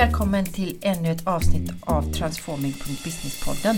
[0.00, 3.76] välkommen till ännu ett avsnitt av Transforming.business-podden.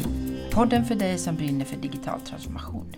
[0.50, 2.96] Podden för dig som brinner för digital transformation.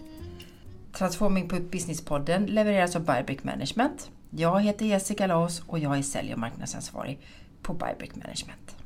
[0.93, 4.11] Transforming.business-podden levereras av Bybrick Management.
[4.31, 7.21] Jag heter Jessica Laos och jag är sälj och marknadsansvarig
[7.63, 8.77] på Bybrick Management.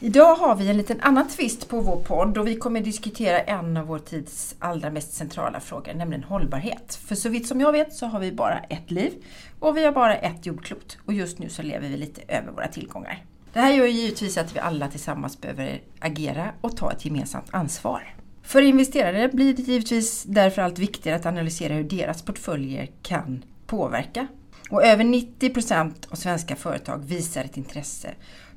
[0.00, 3.76] Idag har vi en liten annan twist på vår podd och vi kommer diskutera en
[3.76, 6.94] av vår tids allra mest centrala frågor, nämligen hållbarhet.
[6.94, 9.12] För så vitt som jag vet så har vi bara ett liv
[9.58, 12.68] och vi har bara ett jordklot och just nu så lever vi lite över våra
[12.68, 13.24] tillgångar.
[13.52, 18.14] Det här gör givetvis att vi alla tillsammans behöver agera och ta ett gemensamt ansvar.
[18.42, 24.26] För investerare blir det givetvis därför allt viktigare att analysera hur deras portföljer kan påverka.
[24.70, 28.10] Och över 90 procent av svenska företag visar ett intresse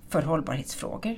[0.10, 1.16] för hållbarhetsfrågor.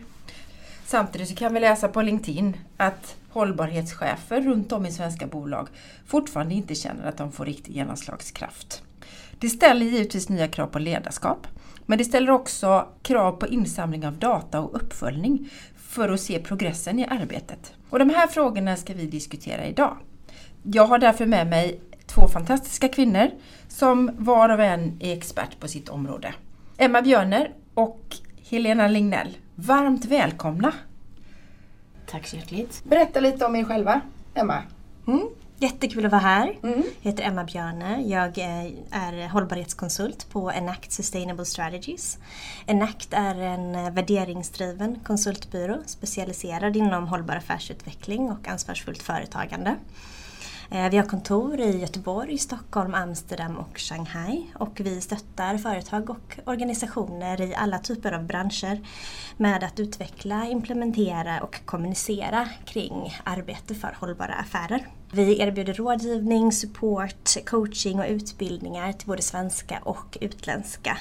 [0.85, 5.67] Samtidigt så kan vi läsa på LinkedIn att hållbarhetschefer runt om i svenska bolag
[6.05, 8.81] fortfarande inte känner att de får riktig genomslagskraft.
[9.39, 11.47] Det ställer givetvis nya krav på ledarskap,
[11.89, 16.99] men det ställer också krav på insamling av data och uppföljning för att se progressen
[16.99, 17.73] i arbetet.
[17.89, 19.97] Och de här frågorna ska vi diskutera idag.
[20.63, 23.27] Jag har därför med mig två fantastiska kvinnor
[23.67, 26.33] som var och en är expert på sitt område.
[26.77, 28.15] Emma Björner och
[28.49, 29.37] Helena Lignell.
[29.55, 30.73] Varmt välkomna!
[32.05, 32.83] Tack så hjärtligt.
[32.83, 34.01] Berätta lite om er själva,
[34.33, 34.63] Emma.
[35.07, 35.27] Mm.
[35.59, 36.59] Jättekul att vara här.
[36.63, 36.83] Mm.
[37.01, 38.01] Jag heter Emma Björne.
[38.01, 42.17] Jag är hållbarhetskonsult på Enact Sustainable Strategies.
[42.65, 49.75] Enact är en värderingsdriven konsultbyrå specialiserad inom hållbar affärsutveckling och ansvarsfullt företagande.
[50.71, 56.39] Eh, vi har kontor i Göteborg, Stockholm, Amsterdam och Shanghai och vi stöttar företag och
[56.45, 58.87] organisationer i alla typer av branscher
[59.37, 64.87] med att utveckla, implementera och kommunicera kring arbete för hållbara affärer.
[65.11, 70.97] Vi erbjuder rådgivning, support, coaching och utbildningar till både svenska och utländska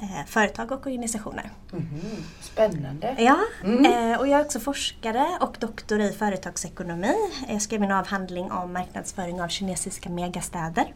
[0.00, 1.50] eh, företag och organisationer.
[1.72, 1.88] Mm,
[2.40, 3.16] spännande!
[3.18, 4.12] Ja, mm.
[4.12, 7.14] eh, och jag är också forskare och doktor i företagsekonomi.
[7.48, 10.94] Jag skrev en avhandling om marknadsföring av kinesiska megastäder.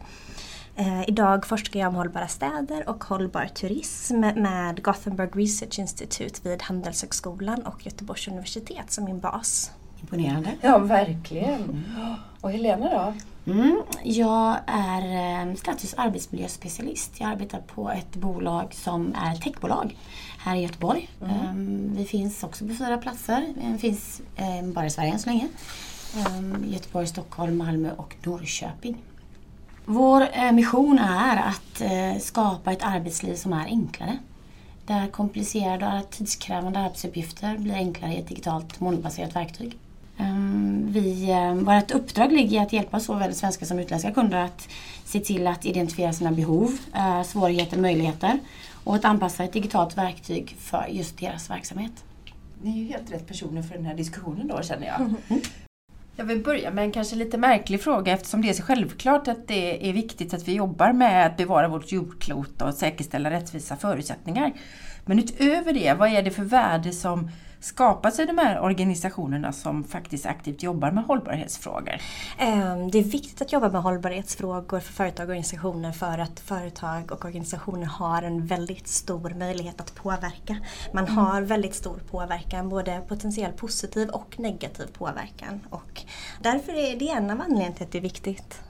[0.75, 6.61] Eh, idag forskar jag om hållbara städer och hållbar turism med Gothenburg Research Institute vid
[6.61, 9.71] Handelshögskolan och Göteborgs universitet som min bas.
[10.01, 10.49] Imponerande.
[10.61, 11.63] Ja, verkligen.
[11.63, 12.13] Mm.
[12.41, 13.13] Och Helena då?
[13.51, 15.01] Mm, jag är
[15.47, 17.11] eh, status arbetsmiljöspecialist.
[17.19, 19.97] Jag arbetar på ett bolag som är techbolag
[20.37, 21.09] här i Göteborg.
[21.21, 21.49] Mm.
[21.49, 23.53] Um, vi finns också på fyra platser.
[23.71, 24.21] Vi finns
[24.61, 25.47] um, bara i Sverige än så länge.
[26.65, 28.97] Göteborg, Stockholm, Malmö och Norrköping.
[29.85, 34.17] Vår uh, mission är att uh, skapa ett arbetsliv som är enklare.
[34.85, 39.77] Där komplicerade och tidskrävande arbetsuppgifter blir enklare i ett digitalt molnbaserat verktyg.
[40.21, 44.67] Ehm, vi, ehm, vårt uppdrag ligger i att hjälpa såväl svenska som utländska kunder att
[45.05, 48.39] se till att identifiera sina behov, eh, svårigheter, möjligheter
[48.83, 51.91] och att anpassa ett digitalt verktyg för just deras verksamhet.
[52.61, 55.01] Ni är ju helt rätt personer för den här diskussionen då känner jag.
[55.01, 55.41] Mm.
[56.15, 59.47] Jag vill börja med en kanske lite märklig fråga eftersom det är så självklart att
[59.47, 64.53] det är viktigt att vi jobbar med att bevara vårt jordklot och säkerställa rättvisa förutsättningar.
[65.05, 67.29] Men utöver det, vad är det för värde som
[67.61, 71.95] skapas i de här organisationerna som faktiskt aktivt jobbar med hållbarhetsfrågor?
[72.37, 77.11] Ehm, det är viktigt att jobba med hållbarhetsfrågor för företag och organisationer för att företag
[77.11, 80.57] och organisationer har en väldigt stor möjlighet att påverka.
[80.93, 81.17] Man mm.
[81.17, 85.59] har väldigt stor påverkan, både potentiell positiv och negativ påverkan.
[85.69, 86.01] Och
[86.41, 88.61] därför är det en av anledningarna till att det är viktigt.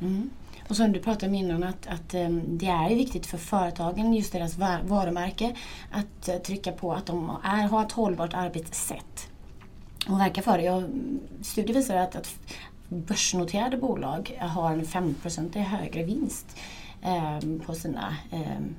[0.00, 0.30] Mm.
[0.68, 4.32] Och som du pratade om innan att, att um, det är viktigt för företagen, just
[4.32, 5.56] deras varumärke,
[5.90, 9.28] att uh, trycka på att de är, har ett hållbart arbetssätt
[10.08, 10.64] och verka för det.
[10.64, 10.84] Jag,
[11.42, 12.34] studier visar att, att
[12.88, 15.14] börsnoterade bolag har en 5
[15.54, 16.56] högre vinst
[17.42, 18.76] um, på, sina, um,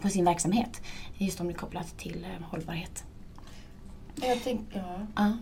[0.00, 0.82] på sin verksamhet.
[1.18, 3.04] Just om det är kopplat till um, hållbarhet.
[4.14, 5.06] Jag, tänk, ja.
[5.16, 5.32] ja.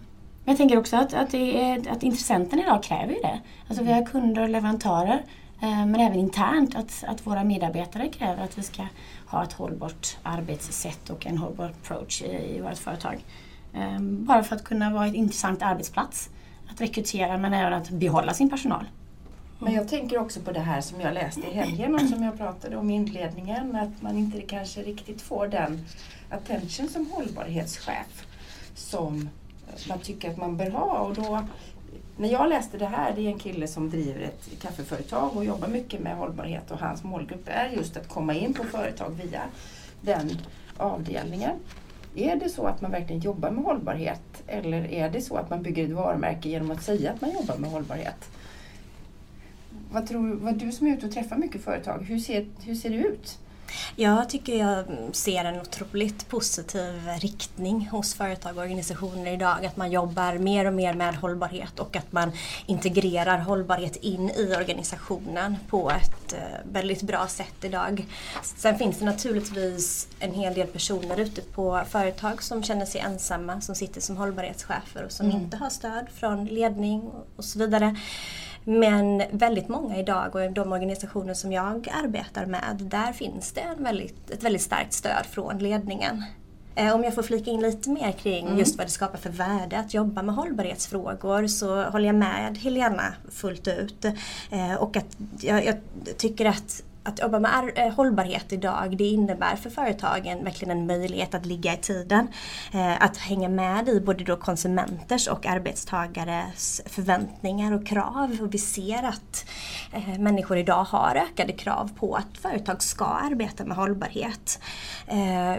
[0.45, 3.41] jag tänker också att, att, är, att intressenterna idag kräver ju det.
[3.69, 8.09] Alltså vi har kunder och leverantörer Eh, Eh, men även internt att, att våra medarbetare
[8.09, 8.87] kräver att vi ska
[9.27, 13.25] ha ett hållbart arbetssätt och en hållbar approach i, i vårt företag.
[13.75, 16.31] Ehm, bara för att kunna vara en intressant arbetsplats.
[16.71, 18.85] Att rekrytera men även att behålla sin personal.
[19.59, 22.39] Men jag tänker också på det här som jag läste i helgen och som jag
[22.39, 23.77] pratade om i inledningen.
[23.77, 25.87] Att man inte kanske riktigt får den
[26.31, 28.27] attention som hållbarhetschef
[28.75, 29.29] som
[29.89, 30.99] man tycker att man bör ha.
[30.99, 31.45] Och då
[32.21, 35.69] när jag läste det här, det är en kille som driver ett kaffeföretag och jobbar
[35.69, 39.43] mycket med hållbarhet och hans målgrupp är just att komma in på företag via
[40.01, 40.31] den
[40.77, 41.57] avdelningen.
[42.15, 45.63] Är det så att man verkligen jobbar med hållbarhet eller är det så att man
[45.63, 48.31] bygger ett varumärke genom att säga att man jobbar med hållbarhet?
[49.93, 52.91] Vad tror vad du som är ute och träffar mycket företag, hur ser, hur ser
[52.91, 53.39] det ut?
[53.97, 59.67] Jag tycker jag ser en otroligt positiv riktning hos företag och organisationer idag.
[59.67, 62.33] Att man jobbar mer och mer med hållbarhet och att man
[62.67, 66.39] integrerar hållbarhet in i organisationen på ett eh,
[66.73, 68.07] väldigt bra sätt idag.
[68.43, 73.61] Sen finns det naturligtvis en hel del personer ute på företag som känner sig ensamma,
[73.61, 75.41] som sitter som hållbarhetschefer och som mm.
[75.41, 77.97] inte har stöd från ledning och så vidare.
[78.65, 83.85] Men väldigt många idag och de organisationer som jag arbetar med, där finns det en
[83.85, 86.25] väldigt, ett väldigt starkt stöd från ledningen.
[86.75, 88.59] Eh, om jag får flika in lite mer kring mm.
[88.59, 93.15] just vad det skapar för värde att jobba med hållbarhetsfrågor så håller jag med Helena
[93.31, 94.05] fullt ut.
[94.51, 95.77] Eh, och att jag, jag
[96.17, 101.35] tycker att att jobba med eh, hållbarhet idag det innebär för företagen verkligen en möjlighet
[101.35, 102.29] att ligga i tiden.
[102.73, 108.39] Eh, att hänga med i både då konsumenters och arbetstagares förväntningar och krav.
[108.41, 109.47] Och vi ser att
[109.93, 114.61] eh, människor idag har ökade krav på att företag ska arbeta med hållbarhet.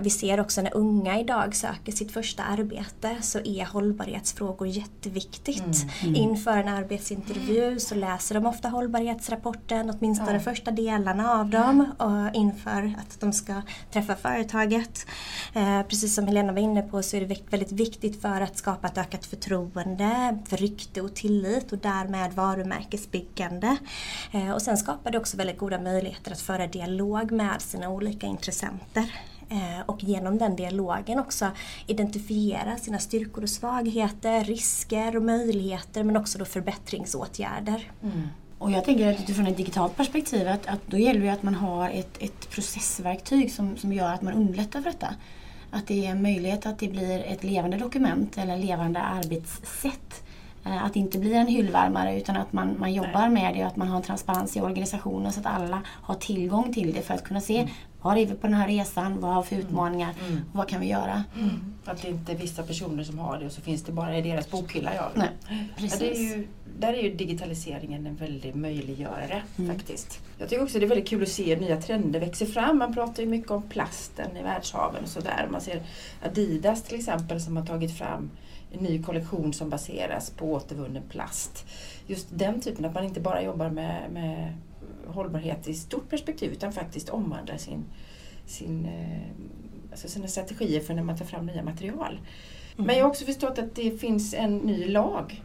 [0.02, 5.60] Vi ser också när unga idag söker sitt första arbete så är hållbarhetsfrågor jätteviktigt.
[5.60, 6.16] Mm, mm.
[6.16, 10.42] Inför en arbetsintervju så läser de ofta hållbarhetsrapporten, åtminstone mm.
[10.42, 13.62] första delarna av dem och inför att de ska
[13.92, 15.06] träffa företaget.
[15.54, 18.88] Eh, precis som Helena var inne på så är det väldigt viktigt för att skapa
[18.88, 23.78] ett ökat förtroende, för rykte och tillit och därmed varumärkesbyggande.
[24.32, 28.28] Eh, och sen skapar det också väldigt goda möjligheter att föra dialog med sina olika
[28.28, 29.14] intressenter
[29.50, 31.52] eh, och genom den dialogen också
[31.88, 37.92] identifiera sina styrkor och svagheter, risker och möjligheter men också då förbättringsåtgärder.
[38.04, 38.28] Mm.
[38.62, 41.56] Och jag tänker att utifrån ett digitalt perspektiv att, att då gäller det att man
[41.56, 45.16] har ett, ett processverktyg som, som gör att man underlättar för detta.
[45.72, 50.21] Att det är en möjlighet att det blir ett levande dokument eller levande arbetssätt.
[50.66, 53.68] Eh, att det inte blir en hyllvärmare utan att man, man jobbar med det och
[53.68, 57.14] att man har en transparens i organisationen så att alla har tillgång till det för
[57.14, 57.70] att kunna se mm.
[58.02, 59.20] Var är vi på den här resan?
[59.20, 59.68] Vad har vi för mm.
[59.68, 60.14] utmaningar?
[60.28, 60.42] Mm.
[60.54, 61.24] Vad kan vi göra?
[61.40, 61.76] Mm.
[61.86, 64.22] Att det inte är vissa personer som har det och så finns det bara i
[64.22, 64.96] deras bokhylla.
[64.96, 65.12] Ja.
[65.16, 65.30] Nej,
[65.76, 66.02] precis.
[66.02, 66.48] Ja, är ju,
[66.80, 69.76] där är ju digitaliseringen en väldig möjliggörare mm.
[69.76, 70.20] faktiskt.
[70.38, 72.78] Jag tycker också det är väldigt kul att se nya trender växa fram.
[72.78, 75.48] Man pratar ju mycket om plasten i världshaven och sådär.
[75.52, 75.82] Man ser
[76.26, 78.30] Adidas till exempel som har tagit fram
[78.72, 81.66] en ny kollektion som baseras på återvunnen plast.
[82.08, 84.54] Just den typen, att man inte bara jobbar med, med
[85.08, 87.84] hållbarhet i stort perspektiv utan faktiskt omvandlar sin,
[88.46, 92.20] sin, eh, alltså sina strategier för när man tar fram nya material.
[92.74, 92.88] Mm.
[92.88, 95.42] Men jag har också förstått att det finns en ny lag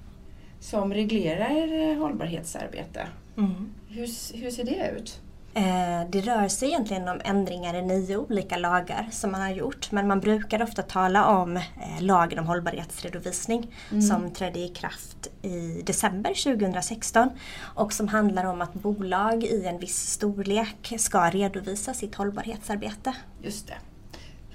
[0.60, 3.08] som reglerar hållbarhetsarbete.
[3.36, 3.70] Mm.
[3.88, 5.20] Hur, hur ser det ut?
[5.56, 9.92] Eh, det rör sig egentligen om ändringar i nio olika lagar som man har gjort
[9.92, 11.62] men man brukar ofta tala om eh,
[12.00, 14.02] lagen om hållbarhetsredovisning mm.
[14.02, 19.78] som trädde i kraft i december 2016 och som handlar om att bolag i en
[19.78, 23.14] viss storlek ska redovisa sitt hållbarhetsarbete.
[23.42, 23.76] Just det.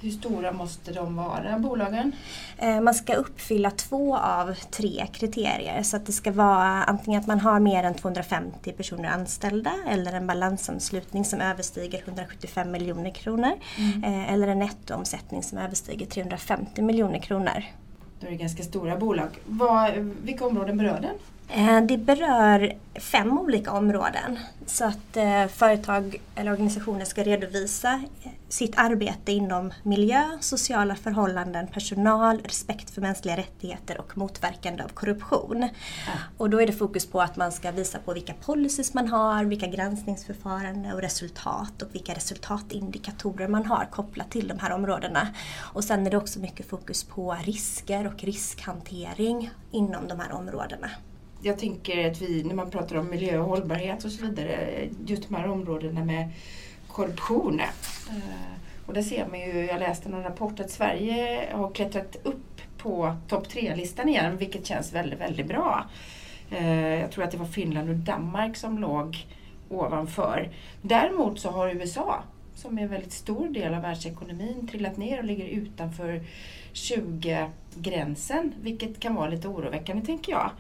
[0.02, 2.12] Hur stora måste de vara, bolagen?
[2.58, 5.84] Eh, man ska uppfylla två av tre kriterier.
[5.84, 10.14] Så att det ska vara antingen att man har mer än 250 personer anställda eller
[10.14, 13.52] en balansanslutning som överstiger 175 miljoner kronor.
[13.78, 14.04] Mm.
[14.04, 17.64] Eh, eller en nettoomsättning som överstiger 350 miljoner kronor.
[18.20, 19.30] Då är det ganska stora bolag.
[19.46, 19.94] Vad,
[20.24, 21.16] vilka områden berör den?
[21.54, 24.40] Eh, det berör fem olika områden.
[24.66, 31.68] Så att eh, företag eller organisationer ska redovisa eh, sitt arbete inom miljö, sociala förhållanden,
[31.68, 35.62] personal, respekt för mänskliga rättigheter och motverkande av korruption.
[36.08, 36.14] Ja.
[36.38, 39.44] Och då är det fokus på att man ska visa på vilka policies man har,
[39.44, 45.28] vilka granskningsförfaranden och resultat och vilka resultatindikatorer man har kopplat till de här områdena.
[45.58, 50.90] Och sen är det också mycket fokus på risker och riskhantering inom de här områdena
[51.42, 55.30] jag tänker att vi, när man pratar om miljö och hållbarhet och så vidare, just
[55.30, 56.30] de här områdena med
[56.88, 57.60] korruption.
[58.10, 58.52] Eh,
[58.86, 63.16] och där ser man ju, jag läste någon rapport att Sverige har klättrat upp på
[63.28, 65.86] topp tre-listan igen, vilket känns väldigt, väldigt bra.
[66.52, 69.28] Eh, jag tror att det var Finland och Danmark som låg
[69.70, 70.50] ovanför.
[70.82, 72.24] Däremot så har USA,
[72.56, 76.22] som är en väldigt stor del av världsekonomin, trillat ner och ligger utanför
[76.74, 80.52] 20-gränsen, vilket kan vara lite oroväckande tänker jag.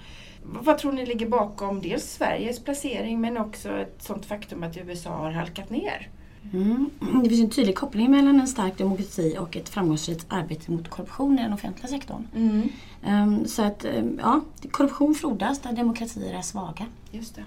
[0.44, 5.10] Vad tror ni ligger bakom dels Sveriges placering men också ett sånt faktum att USA
[5.10, 6.10] har halkat ner?
[6.54, 6.90] Mm.
[7.24, 11.40] Det finns en tydlig koppling mellan en stark demokrati och ett framgångsrikt arbete mot korruption
[11.40, 12.28] i den offentliga sektorn.
[12.36, 12.70] Mm.
[13.08, 16.86] Um, så att um, ja, korruption frodas där demokratier är svaga.
[17.12, 17.44] Just det.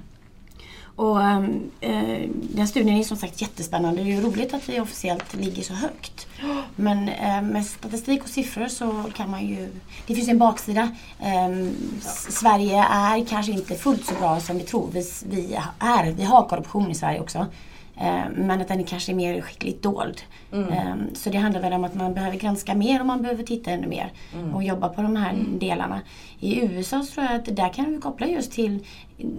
[0.97, 4.03] Och ehm, eh, den studien är som sagt jättespännande.
[4.03, 6.27] Det är ju roligt att vi officiellt ligger så högt.
[6.77, 9.69] Men eh, med statistik och siffror så kan man ju...
[10.07, 10.91] Det finns en baksida.
[11.21, 11.69] Eh.
[12.31, 14.89] Sverige är kanske inte fullt så bra som vi tror.
[14.93, 17.47] Vi, vi, är, vi har korruption i Sverige också.
[17.97, 20.23] Eh, men att den kanske är mer skickligt dold.
[20.53, 20.73] Mm.
[20.73, 23.71] Eh, så det handlar väl om att man behöver granska mer och man behöver titta
[23.71, 24.55] ännu mer mm.
[24.55, 25.59] och jobba på de här mm.
[25.59, 26.01] delarna.
[26.41, 28.87] I USA så tror jag att där kan vi koppla just till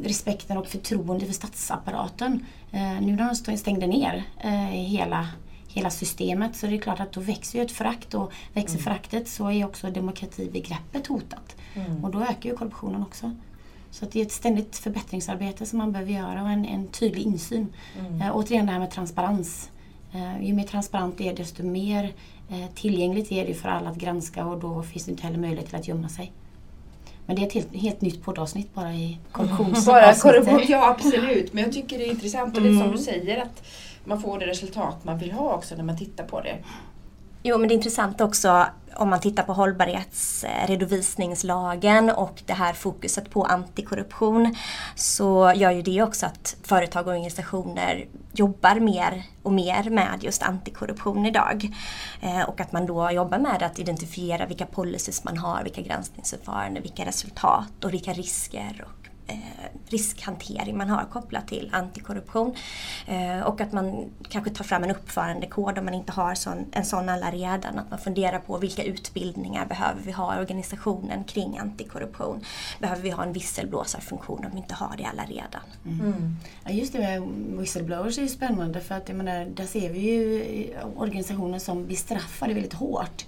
[0.03, 2.45] respekten och förtroende för statsapparaten.
[2.71, 4.23] Eh, nu när de stängde ner
[4.71, 5.27] hela
[5.75, 8.83] hela systemet så det är klart att då växer ju ett förakt och växer mm.
[8.83, 11.55] föraktet så är också demokratibegreppet hotat.
[11.73, 12.05] Mm.
[12.05, 13.31] Och då ökar ju korruptionen också.
[13.95, 17.73] Så det är ett ständigt förbättringsarbete som man behöver göra och en, en tydlig insyn.
[17.99, 18.21] Mm.
[18.21, 19.69] Eh, återigen det här med transparens.
[20.13, 22.13] Eh, ju mer transparent det är desto mer
[22.49, 25.65] eh, tillgängligt är det för alla att granska och då finns det inte heller möjlighet
[25.67, 26.31] till att gömma sig.
[27.25, 29.85] Men det är ett helt, helt nytt poddavsnitt bara i korruptionsavsnittet.
[29.85, 31.53] Bara korruption, ja absolut.
[31.53, 32.97] Men jag tycker det är intressant och det är som du mm.
[32.97, 33.63] säger att
[34.03, 36.57] man får det resultat man vill ha också när man tittar på det.
[37.47, 43.29] Jo, men det är intressant också om man tittar på hållbarhetsredovisningslagen och det här fokuset
[43.29, 44.55] på antikorruption
[44.95, 50.43] så gör ju det också att företag och organisationer jobbar mer och mer med just
[50.43, 51.69] antikorruption idag.
[52.21, 56.83] Eh, och att man då jobbar med att identifiera vilka policies man har, vilka granskningsförfaranden,
[56.83, 59.04] vilka resultat och vilka risker och
[59.89, 62.55] riskhantering man har kopplat till antikorruption.
[63.07, 66.85] Eh, och att man kanske tar fram en uppförandekod om man inte har sån, en
[66.85, 67.79] sån alla redan.
[67.79, 72.45] Att man funderar på vilka utbildningar behöver vi ha i organisationen kring antikorruption.
[72.79, 75.61] Behöver vi ha en visselblåsarfunktion om vi inte har det alla redan.
[75.85, 75.99] Mm.
[75.99, 76.35] Mm.
[76.63, 77.21] Ja, just det med
[77.59, 82.47] whistleblowers är ju spännande för att jag menar, där ser vi ju organisationer som bestraffar
[82.47, 83.25] det väldigt hårt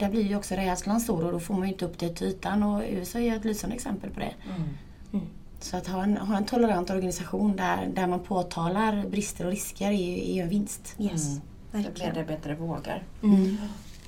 [0.00, 2.26] där blir ju också rädslan stor och då får man ju inte upp det till
[2.26, 4.34] ytan och USA är ett lysande exempel på det.
[4.48, 4.68] Mm.
[5.12, 5.26] Mm.
[5.60, 9.86] Så att ha en, ha en tolerant organisation där, där man påtalar brister och risker
[9.86, 10.96] är ju, är ju en vinst.
[10.98, 11.40] Yes.
[11.72, 11.86] Mm.
[11.86, 13.02] Att medarbetare vågar.
[13.22, 13.56] Mm.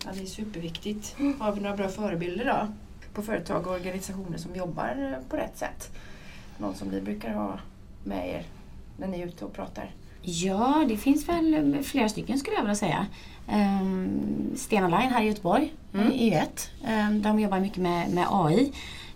[0.04, 1.16] Ja, det är superviktigt.
[1.38, 2.73] Har vi några bra förebilder då?
[3.14, 5.90] På företag och organisationer som jobbar på rätt sätt?
[6.59, 7.59] Någon som ni brukar ha
[8.04, 8.47] med er
[8.97, 9.90] när ni är ute och pratar?
[10.23, 13.06] Ja, det finns väl flera stycken skulle jag vilja säga.
[13.49, 16.06] Um, Stena Line här i Göteborg mm.
[16.06, 16.71] är ju ett.
[16.88, 18.73] Um, de jobbar mycket med, med AI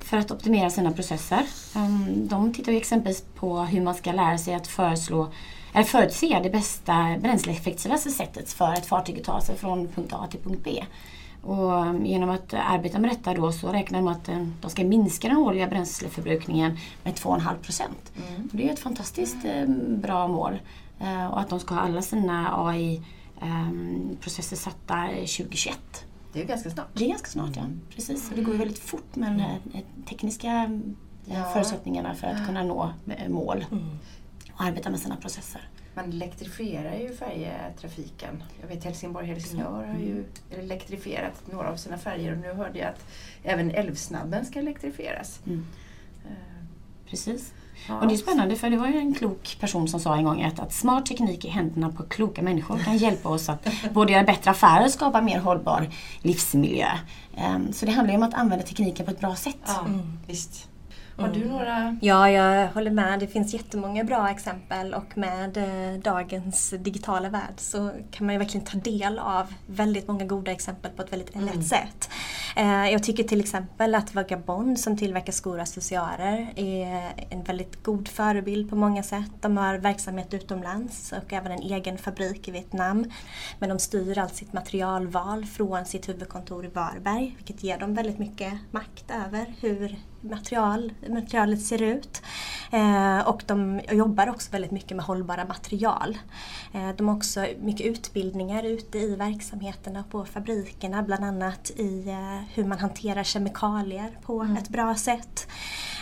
[0.06, 1.42] för att optimera sina processer.
[1.74, 5.28] Ehm, de tittar ju exempelvis på hur man ska lära sig att föreslå
[5.72, 10.26] eller förutse det bästa bränsleeffektivaste sättet för ett fartyg att ta sig från punkt A
[10.30, 10.84] till punkt B.
[11.42, 14.84] Och ehm, genom att arbeta med detta då så räknar de att ehm, de ska
[14.84, 18.12] minska den årliga bränsleförbrukningen med 2,5 procent.
[18.16, 18.48] Mm.
[18.52, 19.36] Det är ett fantastiskt
[19.88, 20.58] bra mål.
[21.30, 26.05] Och att de ska ha alla sina AI-processer satta 2021.
[26.36, 26.86] Det är ganska snart.
[26.92, 27.62] Det är ganska snart, ja.
[27.62, 27.80] Mm.
[27.90, 28.30] Precis.
[28.30, 31.50] Och det går ju väldigt fort med de här eh, tekniska eh, ja.
[31.52, 33.98] förutsättningarna för att kunna nå eh, mål mm.
[34.52, 35.68] och arbeta med sina processer.
[35.94, 38.42] Man elektrifierar ju färjetrafiken.
[38.60, 40.26] Jag vet Helsingborg-Helsingör har ju mm.
[40.50, 43.04] elektrifierat några av sina färger och nu hörde jag att
[43.42, 45.40] även Älvsnabben ska elektrifieras.
[45.46, 45.66] Mm.
[47.10, 47.52] Precis.
[47.88, 48.00] Ja.
[48.00, 50.42] Och det är spännande för det var ju en klok person som sa en gång
[50.42, 54.24] att, att smart teknik i händerna på kloka människor kan hjälpa oss att både göra
[54.24, 55.88] bättre affärer och skapa mer hållbar
[56.22, 56.88] livsmiljö.
[57.54, 59.56] Um, så det handlar ju om att använda tekniken på ett bra sätt.
[59.66, 60.18] Ja, mm.
[60.26, 60.68] visst.
[61.16, 61.48] Har du mm.
[61.48, 61.96] några?
[62.00, 63.20] Ja, jag håller med.
[63.20, 68.38] Det finns jättemånga bra exempel och med eh, dagens digitala värld så kan man ju
[68.38, 71.46] verkligen ta del av väldigt många goda exempel på ett väldigt mm.
[71.46, 72.10] lätt sätt.
[72.56, 77.82] Eh, jag tycker till exempel att Vagabond som tillverkar skor och accessoarer är en väldigt
[77.82, 79.30] god förebild på många sätt.
[79.40, 83.10] De har verksamhet utomlands och även en egen fabrik i Vietnam.
[83.58, 88.18] Men de styr allt sitt materialval från sitt huvudkontor i Varberg vilket ger dem väldigt
[88.18, 89.96] mycket makt över hur
[90.30, 92.22] material, materialet ser ut.
[92.70, 96.18] Eh, och de jobbar också väldigt mycket med hållbara material.
[96.74, 102.40] Eh, de har också mycket utbildningar ute i verksamheterna på fabrikerna, bland annat i eh,
[102.54, 104.56] hur man hanterar kemikalier på mm.
[104.56, 105.48] ett bra sätt.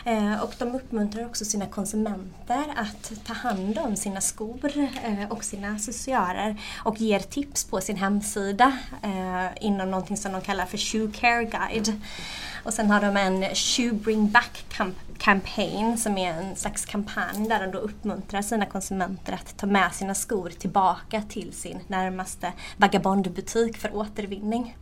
[0.06, 4.70] Eh, och de uppmuntrar också sina konsumenter att ta hand om sina skor
[5.04, 10.40] eh, och sina accessoarer och ger tips på sin hemsida eh, inom någonting som de
[10.40, 12.00] kallar för Shoe Care Guide.
[12.64, 14.66] Och sen har de en Shoe Bring Back
[15.18, 19.94] Campaign som är en slags kampanj där de då uppmuntrar sina konsumenter att ta med
[19.94, 24.76] sina skor tillbaka till sin närmaste vagabondbutik för återvinning.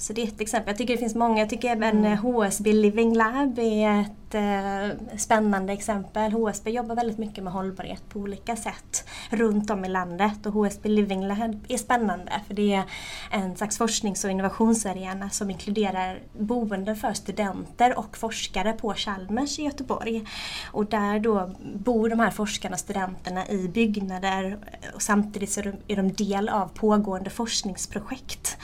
[0.00, 0.68] Så det är ett exempel.
[0.68, 1.38] Jag tycker det finns många.
[1.38, 2.04] Jag tycker även.
[2.04, 6.32] Eh, HSB Living Lab är ett eh, spännande exempel.
[6.32, 10.88] HSB jobbar väldigt mycket med hållbarhet på olika sätt runt om i landet och HSB
[10.88, 12.84] Living Lab är spännande för det är
[13.30, 19.62] en slags forsknings och innovationsarena som inkluderar boende för studenter och forskare på Chalmers i
[19.62, 20.24] Göteborg.
[20.72, 24.58] Och där då bor de här forskarna och studenterna i byggnader
[24.94, 28.58] och samtidigt så är de del av pågående forskningsprojekt.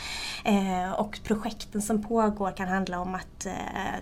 [0.44, 3.52] Eh, och projekten som pågår kan handla om att eh,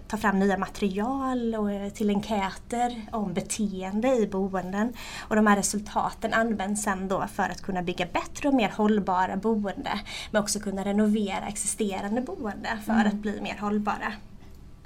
[0.09, 4.93] ta fram nya material och, eh, till enkäter om beteende i boenden.
[5.29, 9.37] Och de här resultaten används sen då för att kunna bygga bättre och mer hållbara
[9.37, 13.07] boende men också kunna renovera existerande boende för mm.
[13.07, 14.13] att bli mer hållbara.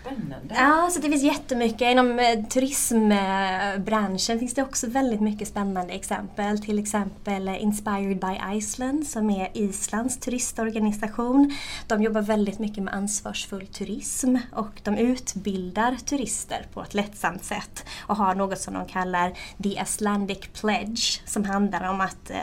[0.01, 0.55] Spännande.
[0.55, 1.81] Ja, så det finns jättemycket.
[1.81, 6.61] Inom eh, turismbranschen finns det också väldigt mycket spännande exempel.
[6.61, 11.57] Till exempel eh, Inspired by Iceland som är Islands turistorganisation.
[11.87, 17.85] De jobbar väldigt mycket med ansvarsfull turism och de utbildar turister på ett lättsamt sätt
[18.07, 22.37] och har något som de kallar The Icelandic Pledge som handlar om att eh,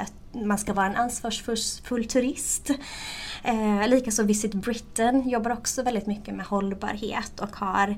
[0.43, 2.71] man ska vara en ansvarsfull turist.
[3.43, 7.95] Eh, Likaså Visit Britain jobbar också väldigt mycket med hållbarhet och har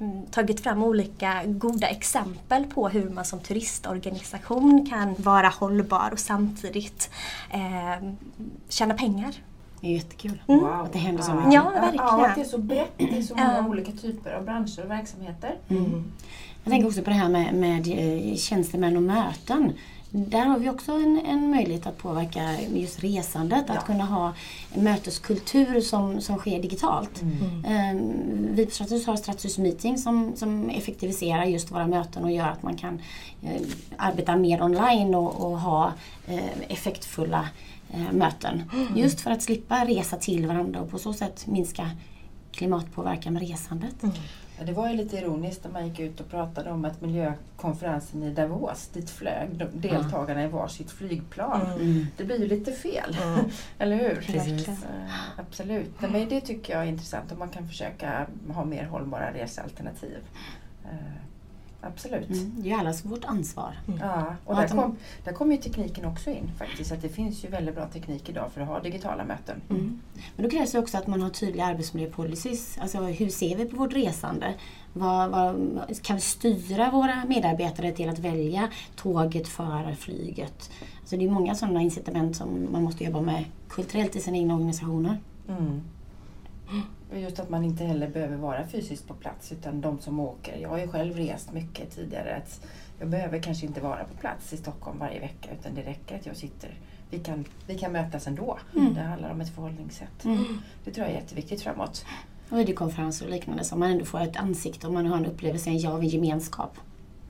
[0.00, 6.18] mm, tagit fram olika goda exempel på hur man som turistorganisation kan vara hållbar och
[6.18, 7.10] samtidigt
[7.50, 8.08] eh,
[8.68, 9.34] tjäna pengar.
[9.80, 10.60] Det är jättekul mm.
[10.60, 10.70] wow.
[10.70, 11.52] att det händer så mycket.
[11.52, 12.06] Ja, verkligen.
[12.06, 12.92] Ja, att det är så brett.
[12.96, 13.70] Det är så många uh.
[13.70, 15.54] olika typer av branscher och verksamheter.
[15.68, 16.12] Mm.
[16.64, 19.72] Jag tänker också på det här med, med eh, tjänstemän och möten
[20.18, 23.74] där har vi också en, en möjlighet att påverka just resandet, ja.
[23.74, 24.32] att kunna ha
[24.74, 27.22] en möteskultur som, som sker digitalt.
[27.22, 27.98] Mm.
[27.98, 32.48] Um, vi på Stratus har Stratus Meeting som, som effektiviserar just våra möten och gör
[32.48, 32.94] att man kan
[33.44, 33.60] uh,
[33.96, 35.92] arbeta mer online och, och ha
[36.28, 37.48] uh, effektfulla
[37.94, 38.62] uh, möten.
[38.72, 38.96] Mm.
[38.96, 41.90] Just för att slippa resa till varandra och på så sätt minska
[42.52, 44.02] klimatpåverkan med resandet.
[44.02, 44.14] Mm.
[44.58, 48.22] Ja, det var ju lite ironiskt när man gick ut och pratade om att miljökonferensen
[48.22, 51.66] i Davos, dit flög deltagarna i varsitt flygplan.
[51.66, 52.06] Mm.
[52.16, 53.44] Det blir ju lite fel, mm.
[53.78, 54.14] eller hur?
[54.14, 54.68] Precis.
[54.68, 54.74] Uh,
[55.36, 56.00] absolut.
[56.00, 60.18] Men det tycker jag är intressant om man kan försöka ha mer hållbara resealternativ.
[61.86, 62.30] Absolut.
[62.30, 63.78] Mm, det är ju allas vårt ansvar.
[63.88, 64.00] Mm.
[64.02, 66.92] Ja, och där, kom, där kommer ju tekniken också in faktiskt.
[66.92, 69.60] Att det finns ju väldigt bra teknik idag för att ha digitala möten.
[69.70, 70.00] Mm.
[70.36, 72.78] Men då krävs det också att man har tydliga arbetsmiljöpolicys.
[72.80, 74.54] Alltså hur ser vi på vårt resande?
[74.92, 75.56] Vad, vad,
[76.02, 80.70] kan vi styra våra medarbetare till att välja tåget före flyget?
[81.00, 84.54] Alltså det är många sådana incitament som man måste jobba med kulturellt i sina egna
[84.54, 85.18] organisationer.
[85.48, 85.80] Mm.
[87.12, 90.58] Just att man inte heller behöver vara fysiskt på plats utan de som åker.
[90.58, 92.36] Jag har ju själv rest mycket tidigare.
[92.36, 92.60] Att
[92.98, 96.26] jag behöver kanske inte vara på plats i Stockholm varje vecka utan det räcker att
[96.26, 96.78] jag sitter.
[97.10, 98.58] Vi kan, vi kan mötas ändå.
[98.76, 98.94] Mm.
[98.94, 100.24] Det handlar om ett förhållningssätt.
[100.24, 100.44] Mm.
[100.84, 102.04] Det tror jag är jätteviktigt framåt.
[102.50, 105.88] Och videokonferenser och liknande så man ändå får ett ansikte och man har en upplevelse
[105.88, 106.76] av en gemenskap.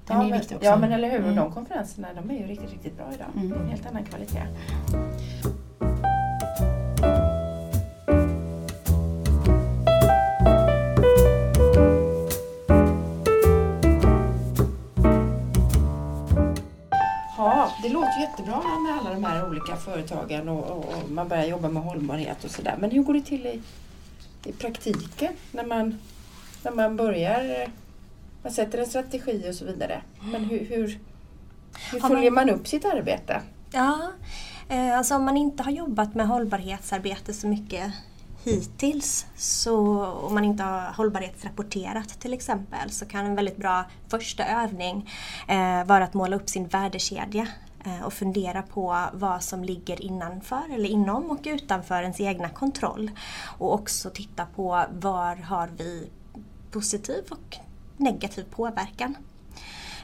[0.07, 0.69] Den ja, är men, viktig också.
[0.69, 1.19] Ja men eller hur.
[1.19, 1.31] Mm.
[1.31, 3.27] Och de konferenserna de är ju riktigt, riktigt bra idag.
[3.37, 3.53] Mm.
[3.53, 4.43] En helt annan kvalitet.
[18.39, 22.45] Jättebra med alla de här olika företagen och, och, och man börjar jobba med hållbarhet
[22.45, 22.77] och sådär.
[22.79, 23.63] Men hur går det till i,
[24.45, 25.99] i praktiken när man,
[26.63, 27.71] när man börjar,
[28.43, 30.03] man sätter en strategi och så vidare.
[30.33, 30.99] Men hur, hur,
[31.93, 33.41] hur följer man upp sitt arbete?
[33.71, 34.11] Ja,
[34.69, 37.93] eh, alltså om man inte har jobbat med hållbarhetsarbete så mycket
[38.45, 44.47] hittills så om man inte har hållbarhetsrapporterat till exempel så kan en väldigt bra första
[44.47, 45.11] övning
[45.49, 47.47] eh, vara att måla upp sin värdekedja
[47.87, 53.11] Eh, och fundera på vad som ligger innanför eller inom och utanför ens egna kontroll.
[53.59, 56.11] Och också titta på var har vi
[56.71, 57.57] positiv och
[57.97, 59.17] negativ påverkan.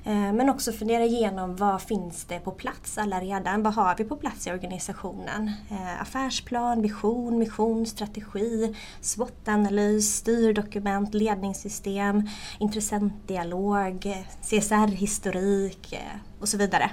[0.04, 3.62] Eh, men också fundera igenom vad finns det på plats alla redan?
[3.62, 5.52] Vad har vi på plats i organisationen?
[5.70, 15.98] Eh, affärsplan, vision, mission, strategi, SWOT-analys, styrdokument, ledningssystem, intressentdialog, CSR-historik
[16.40, 16.90] och så vidare.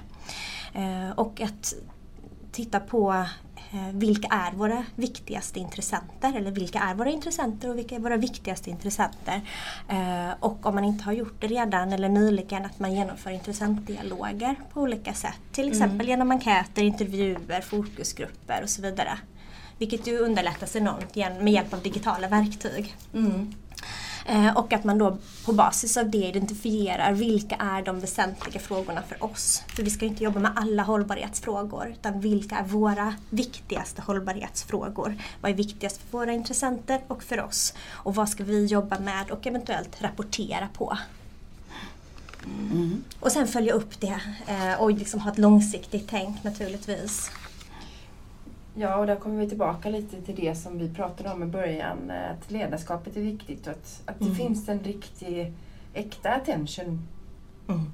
[1.16, 1.74] Och att
[2.52, 3.26] titta på
[3.72, 8.18] Eh, vilka är våra viktigaste intressenter eller vilka är våra intressenter och vilka är våra
[8.18, 9.42] viktigaste intressenter.
[9.90, 14.56] Eh, och om man inte har gjort det redan eller nyligen att man genomför intressentdialoger
[14.74, 15.40] på olika sätt.
[15.52, 15.72] Till mm.
[15.72, 16.08] exempel mm.
[16.08, 19.18] genom enkäter, intervjuer, fokusgrupper och så vidare.
[19.78, 22.96] Vilket ju underlättas enormt med hjälp av digitala verktyg.
[23.14, 23.54] Mm.
[24.30, 29.02] Eh, och att man då på basis av det identifierar vilka är de väsentliga frågorna
[29.02, 29.64] för oss.
[29.76, 35.18] För vi ska inte jobba med alla hållbarhetsfrågor utan vilka är våra viktigaste hållbarhetsfrågor?
[35.42, 37.74] Vad är viktigast för våra intressenter och för oss?
[37.90, 40.98] Och vad ska vi jobba med och eventuellt rapportera på?
[42.72, 43.04] Mm.
[43.20, 47.32] Och sen följa upp det eh, och liksom ha ett långsiktigt tänk naturligtvis.
[48.80, 52.12] Ja, och där kommer vi tillbaka lite till det som vi pratade om i början.
[52.12, 54.36] Att ledarskapet är viktigt och att, att det mm.
[54.36, 55.54] finns en riktig,
[55.94, 57.08] äkta attention
[57.68, 57.92] mm.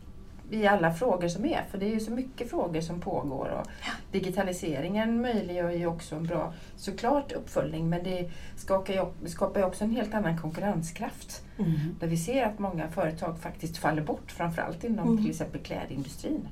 [0.50, 1.66] i alla frågor som är.
[1.72, 3.48] För det är ju så mycket frågor som pågår.
[3.62, 3.68] Och
[4.12, 9.84] digitaliseringen möjliggör ju också en bra, såklart uppföljning, men det skapar ju, skapar ju också
[9.84, 11.44] en helt annan konkurrenskraft.
[11.58, 11.96] Mm.
[12.00, 15.18] Där vi ser att många företag faktiskt faller bort, framförallt inom mm.
[15.18, 16.48] till exempel klädindustrin.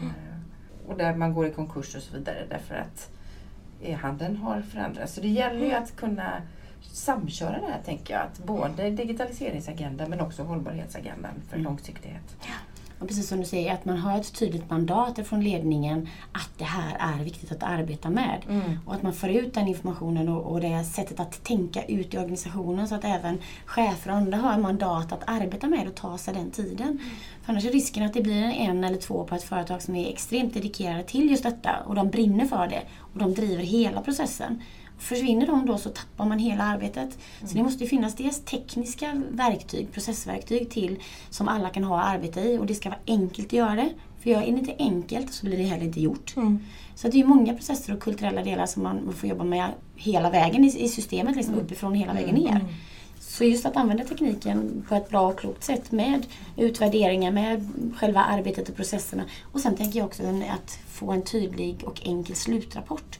[0.00, 0.12] Mm.
[0.86, 3.10] och där man går i konkurs och så vidare därför att
[3.82, 5.14] e-handeln har förändrats.
[5.14, 5.82] Så det gäller ju mm.
[5.82, 6.42] att kunna
[6.92, 8.22] samköra det här tänker jag.
[8.22, 11.64] Att både digitaliseringsagendan men också hållbarhetsagendan för mm.
[11.64, 12.36] långsiktighet.
[12.40, 12.54] Ja.
[13.02, 16.64] Och precis som du säger, att man har ett tydligt mandat från ledningen att det
[16.64, 18.42] här är viktigt att arbeta med.
[18.48, 18.78] Mm.
[18.86, 22.18] Och att man får ut den informationen och, och det sättet att tänka ut i
[22.18, 26.34] organisationen så att även chefer och andra har mandat att arbeta med och ta sig
[26.34, 26.88] den tiden.
[26.88, 26.98] Mm.
[27.42, 30.08] För annars är risken att det blir en eller två på ett företag som är
[30.08, 34.62] extremt dedikerade till just detta och de brinner för det och de driver hela processen.
[35.02, 37.18] Försvinner de då så tappar man hela arbetet.
[37.38, 37.48] Mm.
[37.48, 40.98] Så det måste finnas dels tekniska verktyg, processverktyg till
[41.30, 43.90] som alla kan ha arbete i och det ska vara enkelt att göra det.
[44.20, 46.36] För gör det inte enkelt så blir det heller inte gjort.
[46.36, 46.58] Mm.
[46.94, 50.64] Så det är många processer och kulturella delar som man får jobba med hela vägen
[50.64, 51.66] i, systemet, liksom mm.
[51.66, 52.50] uppifrån hela vägen ner.
[52.50, 52.66] Mm.
[53.20, 58.20] Så just att använda tekniken på ett bra och klokt sätt med utvärderingar, med själva
[58.20, 59.24] arbetet och processerna.
[59.52, 63.18] Och sen tänker jag också att få en tydlig och enkel slutrapport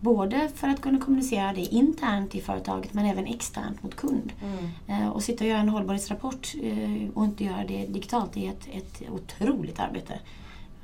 [0.00, 4.32] Både för att kunna kommunicera det internt i företaget men även externt mot kund.
[4.42, 5.02] Mm.
[5.02, 8.68] Eh, och sitta och göra en hållbarhetsrapport eh, och inte göra det digitalt är ett,
[8.72, 10.18] ett otroligt arbete.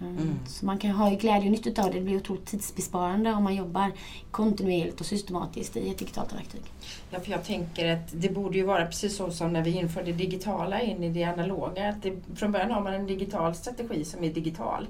[0.00, 0.18] Mm.
[0.18, 0.38] mm.
[0.46, 1.98] Så man kan ha glädje och nytta av det.
[1.98, 3.92] Det blir otroligt tidsbesparande om man jobbar
[4.30, 6.62] kontinuerligt och systematiskt i ett digitalt verktyg.
[7.10, 10.12] Ja, för jag tänker att det borde ju vara precis så som när vi införde
[10.12, 11.88] det digitala in i det analoga.
[11.88, 14.86] Att det, från början har man en digital strategi som är digital.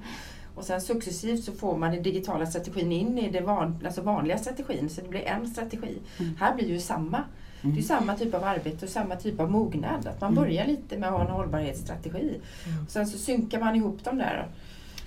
[0.54, 4.38] Och sen successivt så får man den digitala strategin in i den van, alltså vanliga
[4.38, 5.98] strategin, så det blir en strategi.
[6.18, 6.36] Mm.
[6.36, 7.24] Här blir ju samma.
[7.62, 7.76] Mm.
[7.76, 10.06] Det är samma typ av arbete och samma typ av mognad.
[10.06, 10.44] Att man mm.
[10.44, 12.40] börjar lite med att ha en hållbarhetsstrategi.
[12.66, 12.84] Mm.
[12.84, 14.48] Och sen så synkar man ihop dem där.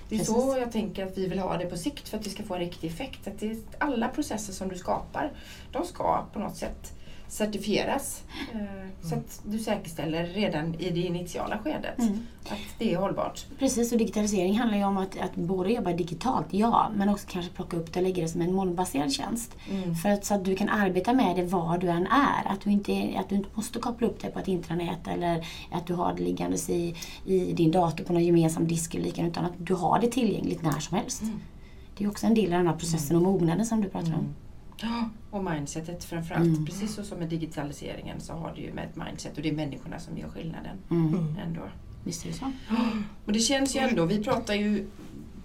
[0.08, 0.34] Det är Precis.
[0.34, 2.54] så jag tänker att vi vill ha det på sikt för att det ska få
[2.54, 3.28] en riktig effekt.
[3.28, 5.32] Att det alla processer som du skapar,
[5.72, 6.97] de ska på något sätt
[7.28, 8.22] certifieras.
[8.54, 12.26] Eh, så att du säkerställer redan i det initiala skedet mm.
[12.48, 13.46] att det är hållbart.
[13.58, 17.52] Precis, och digitalisering handlar ju om att, att både jobba digitalt, ja, men också kanske
[17.52, 19.56] plocka upp det och lägga det som en molnbaserad tjänst.
[19.70, 19.94] Mm.
[19.94, 22.52] För att, så att du kan arbeta med det var du än är.
[22.52, 25.86] Att du inte, att du inte måste koppla upp det på ett intranät eller att
[25.86, 26.94] du har det liggandes i,
[27.26, 30.62] i din dator på någon gemensam disk eller liknande, utan att du har det tillgängligt
[30.62, 31.22] när som helst.
[31.22, 31.40] Mm.
[31.96, 34.34] Det är också en del av den här processen och mognaden som du pratar om.
[34.82, 35.10] Mm.
[35.30, 36.46] Och mindsetet framförallt.
[36.46, 36.66] Mm.
[36.66, 39.52] Precis så som med digitaliseringen så har du ju med ett mindset och det är
[39.52, 40.76] människorna som gör skillnaden.
[40.90, 41.36] Mm.
[41.46, 41.60] Ändå.
[42.04, 42.52] Visst är det så.
[43.24, 44.86] Och det känns ju ändå, vi pratar ju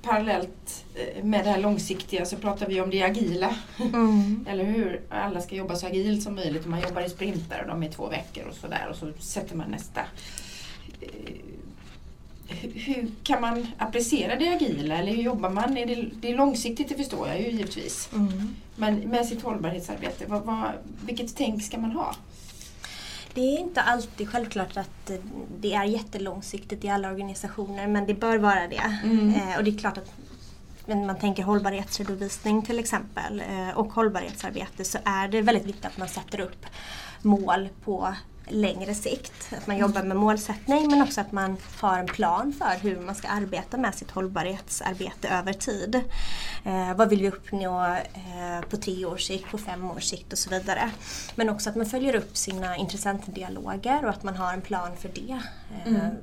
[0.01, 3.55] parallellt eh, med det här långsiktiga så pratar vi om det agila.
[3.79, 4.45] Mm.
[4.49, 5.01] Eller hur?
[5.09, 6.65] Alla ska jobba så agilt som möjligt.
[6.65, 9.71] Man jobbar i sprintar och de är två veckor och sådär och så sätter man
[9.71, 10.01] nästa
[11.01, 11.07] eh,
[12.47, 15.77] hur kan man applicera det agila eller hur jobbar man?
[15.77, 18.09] Är det, det är långsiktigt, det förstår jag ju givetvis.
[18.13, 18.55] Mm.
[18.75, 20.71] Men med sitt hållbarhetsarbete, vad, vad,
[21.05, 22.15] vilket tänk ska man ha?
[23.33, 25.11] Det är inte alltid självklart att
[25.59, 28.99] det är jättelångsiktigt i alla organisationer men det bör vara det.
[29.03, 29.33] Mm.
[29.33, 30.11] Eh, och det är klart att
[30.85, 35.97] när man tänker hållbarhetsredovisning till exempel eh, och hållbarhetsarbete så är det väldigt viktigt att
[35.97, 36.65] man sätter upp
[37.21, 38.15] mål på
[38.47, 39.53] längre sikt.
[39.57, 43.15] Att man jobbar med målsättning men också att man har en plan för hur man
[43.15, 45.95] ska arbeta med sitt hållbarhetsarbete över tid.
[46.63, 50.39] Eh, vad vill vi uppnå eh, på tre års sikt, på fem års sikt och
[50.39, 50.91] så vidare.
[51.35, 55.09] Men också att man följer upp sina intressentdialoger och att man har en plan för
[55.09, 55.39] det.
[55.85, 56.17] Eh, mm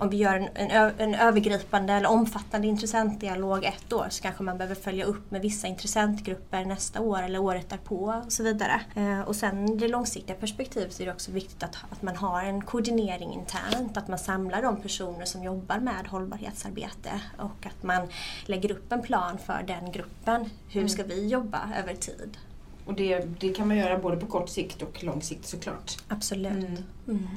[0.00, 4.58] om vi gör en, en, en, övergripande eller omfattande intressentdialog ett år så kanske man
[4.58, 8.80] behöver följa upp med vissa intressentgrupper nästa år eller året därpå och så vidare.
[8.94, 12.42] Eh, och sen det långsiktiga perspektivet så är det också viktigt att, att man har
[12.42, 18.08] en koordinering internt, att man samlar de personer som jobbar med hållbarhetsarbete och att man
[18.46, 20.50] lägger upp en plan för den gruppen.
[20.68, 22.38] Hur ska vi jobba över tid?
[22.84, 25.96] Och det, det kan man göra både på kort sikt och lång sikt såklart.
[26.08, 26.52] Absolut.
[26.52, 26.84] Mm.
[27.08, 27.28] Mm.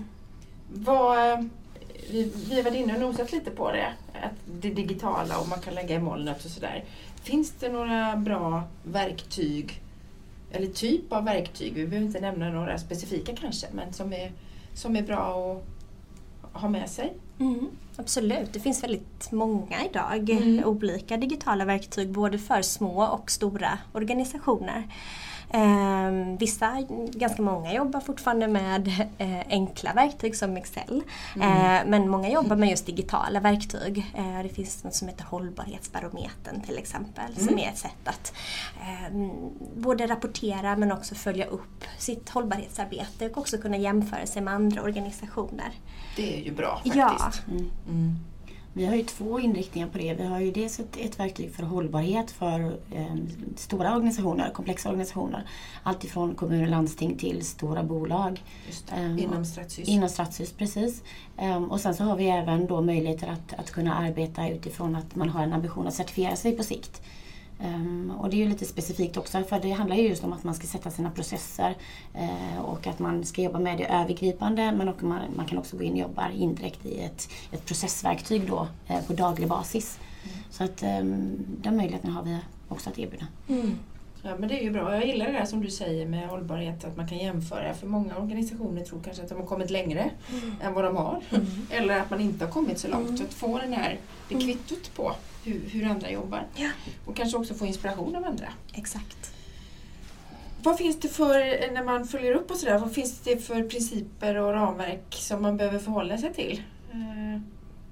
[0.73, 1.49] Vad,
[2.11, 5.59] vi, vi har varit inne och nosat lite på det, att det digitala och man
[5.59, 6.83] kan lägga i molnet och sådär.
[7.23, 9.81] Finns det några bra verktyg,
[10.51, 14.31] eller typ av verktyg, vi behöver inte nämna några specifika kanske, men som är,
[14.73, 15.55] som är bra
[16.53, 17.13] att ha med sig?
[17.39, 20.65] Mm, absolut, det finns väldigt många idag, mm.
[20.65, 24.83] olika digitala verktyg både för små och stora organisationer.
[25.53, 26.77] Eh, vissa,
[27.13, 28.87] ganska många jobbar fortfarande med
[29.17, 31.01] eh, enkla verktyg som Excel.
[31.35, 31.49] Mm.
[31.49, 34.05] Eh, men många jobbar med just digitala verktyg.
[34.15, 37.25] Eh, det finns något som heter hållbarhetsbarometern till exempel.
[37.25, 37.47] Mm.
[37.47, 38.33] Som är ett sätt att
[38.81, 39.31] ehm,
[39.75, 44.81] både rapportera men också följa upp sitt hållbarhetsarbete och också kunna jämföra sig med andra
[44.81, 45.71] organisationer.
[46.15, 46.95] Det är ju bra faktiskt.
[46.95, 47.31] Ja.
[47.87, 48.19] Mm.
[48.75, 50.13] Vi har ju två inriktningar på det.
[50.13, 53.15] Vi har ju dels ett, ett verktyg för hållbarhet för eh,
[53.55, 55.47] stora organisationer, komplexa organisationer.
[55.83, 58.43] Alltifrån kommuner och landsting till stora bolag.
[58.97, 59.87] Um, inom Stratssys.
[59.87, 61.03] Inom Stratssys, precis.
[61.41, 65.15] Um, och sen så har vi även då möjligheter att, att kunna arbeta utifrån att
[65.15, 67.01] man har en ambition att certifiera sig på sikt.
[67.63, 70.43] Um, och det är ju lite specifikt också för det handlar ju just om att
[70.43, 71.75] man ska sätta sina processer
[72.15, 75.77] uh, och att man ska jobba med det övergripande men också man, man, kan också
[75.77, 79.99] gå in och jobba indirekt i ett, ett processverktyg då uh, på daglig basis.
[80.23, 80.35] Mm.
[80.49, 83.27] Så att um, den möjligheten har vi också att erbjuda.
[83.47, 83.77] Mm.
[84.25, 84.95] Ja men det är ju bra.
[84.95, 87.73] Jag gillar det där som du säger med hållbarhet, att man kan jämföra.
[87.73, 90.55] För många organisationer tror kanske att de har kommit längre mm.
[90.61, 91.21] än vad de har.
[91.31, 91.45] Mm.
[91.69, 93.07] Eller att man inte har kommit så långt.
[93.07, 93.17] Mm.
[93.17, 93.99] Så att få den här,
[94.29, 94.47] det mm.
[94.47, 96.47] kvittot på hur, hur andra jobbar.
[96.55, 96.69] Ja.
[97.05, 98.47] Och kanske också få inspiration av andra.
[98.73, 99.33] Exakt.
[100.63, 104.35] Vad finns det för, när man följer upp och sådär, vad finns det för principer
[104.35, 106.63] och ramverk som man behöver förhålla sig till?
[106.91, 107.41] Eh,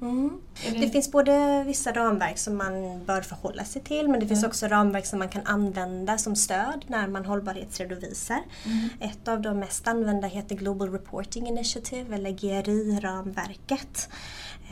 [0.01, 0.41] Mm.
[0.65, 0.79] Det...
[0.79, 0.89] det...
[0.89, 4.49] finns både vissa ramverk som man bör förhålla sig till men det finns mm.
[4.49, 8.39] också ramverk som man kan använda som stöd när man hållbarhetsredovisar.
[8.65, 8.89] Mm.
[8.99, 14.09] Ett av de mest använda heter Global Reporting Initiative eller GRI-ramverket.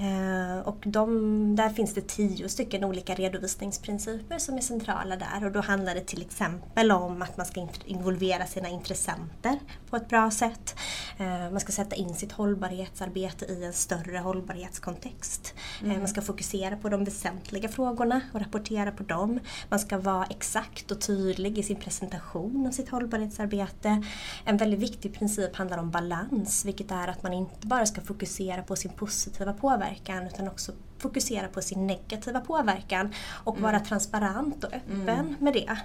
[0.01, 5.51] Eh, och de, där finns det tio stycken olika redovisningsprinciper som är centrala där och
[5.51, 9.59] då handlar det till exempel om att man ska involvera sina intressenter
[9.89, 10.75] på ett bra sätt.
[11.17, 15.53] Eh, man ska sätta in sitt hållbarhetsarbete i en större hållbarhetskontext.
[15.79, 15.99] Eh, mm.
[15.99, 19.39] Man ska fokusera på de väsentliga frågorna och rapportera på dem.
[19.69, 24.03] Man ska vara exakt och tydlig i sin presentation av sitt hållbarhetsarbete.
[24.45, 28.63] En väldigt viktig princip handlar om balans, vilket är att man inte bara ska fokusera
[28.63, 33.63] på sin positiva påverkan påverkan utan också fokusera på sin negativa påverkan och mm.
[33.63, 35.35] vara transparent och öppen mm.
[35.39, 35.77] med det.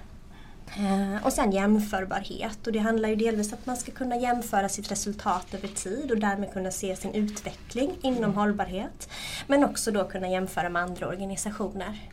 [0.77, 4.69] Eh, och sen jämförbarhet och det handlar ju delvis om att man ska kunna jämföra
[4.69, 8.35] sitt resultat över tid och därmed kunna se sin utveckling inom mm.
[8.35, 9.09] hållbarhet.
[9.47, 12.09] Men också då kunna jämföra med andra organisationer.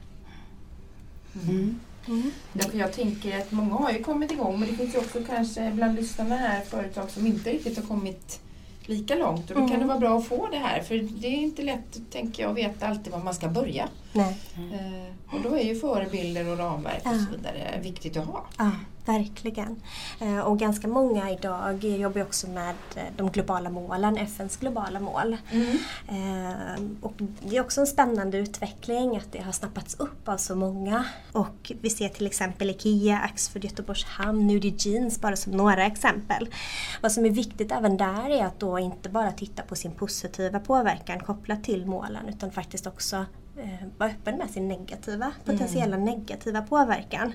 [1.43, 1.81] Mm.
[2.09, 2.31] Mm.
[2.73, 5.95] Jag tänker att många har ju kommit igång men det finns ju också kanske bland
[5.95, 8.41] lyssnarna här företag som inte riktigt har kommit
[8.89, 9.51] lika långt.
[9.51, 9.71] Och då mm.
[9.71, 12.51] kan det vara bra att få det här för det är inte lätt, tänker jag,
[12.51, 13.89] att veta alltid var man ska börja.
[14.13, 14.37] Nej.
[14.57, 18.45] Eh, och då är ju förebilder och ramverk och så vidare viktigt att ha.
[19.05, 19.83] Verkligen.
[20.21, 25.37] Eh, och ganska många idag jobbar också med eh, de globala målen, FNs globala mål.
[25.51, 25.79] Mm.
[26.09, 30.57] Eh, och det är också en spännande utveckling att det har snappats upp av så
[30.57, 31.05] många.
[31.33, 36.49] Och vi ser till exempel IKEA, Axfood Göteborgs Hamn, Nudie Jeans bara som några exempel.
[37.01, 40.61] Vad som är viktigt även där är att då inte bara titta på sin positiva
[40.61, 46.05] påverkan kopplat till målen utan faktiskt också eh, vara öppen med sin negativa, potentiella mm.
[46.05, 47.33] negativa påverkan.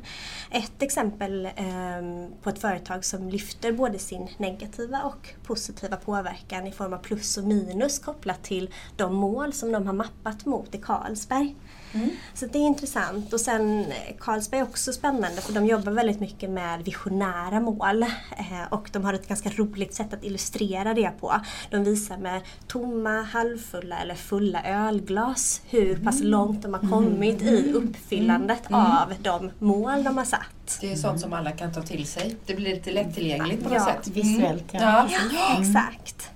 [0.51, 6.71] Ett exempel eh, på ett företag som lyfter både sin negativa och positiva påverkan i
[6.71, 10.77] form av plus och minus kopplat till de mål som de har mappat mot i
[10.77, 11.56] Carlsberg.
[11.93, 12.10] Mm.
[12.34, 13.34] Så det är intressant.
[13.34, 18.04] Och sen eh, Carlsberg är också spännande för de jobbar väldigt mycket med visionära mål.
[18.04, 21.41] Eh, och de har ett ganska roligt sätt att illustrera det på.
[21.71, 26.32] De visar med tomma, halvfulla eller fulla ölglas hur pass mm.
[26.32, 27.54] långt de har kommit mm.
[27.54, 28.82] i uppfyllandet mm.
[28.82, 30.78] av de mål de har satt.
[30.82, 32.36] Det är sånt som alla kan ta till sig.
[32.45, 34.08] Det blir lite lättillgängligt på något ja, sätt.
[34.08, 34.80] Visuellt, ja.
[34.82, 35.19] ja.
[35.34, 36.30] ja exakt.